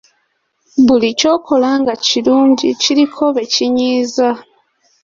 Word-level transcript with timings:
Buli 0.85 1.09
ky’okola 1.19 1.69
nga 1.81 1.93
kirungi 2.05 2.67
kiriko 2.81 3.25
be 3.35 3.43
kinyiiza. 3.53 4.29